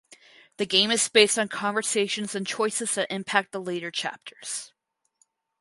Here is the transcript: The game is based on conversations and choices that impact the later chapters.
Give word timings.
The 0.57 0.65
game 0.65 0.89
is 0.89 1.07
based 1.09 1.37
on 1.37 1.47
conversations 1.47 2.33
and 2.33 2.47
choices 2.47 2.95
that 2.95 3.11
impact 3.13 3.51
the 3.51 3.61
later 3.61 3.91
chapters. 3.91 4.73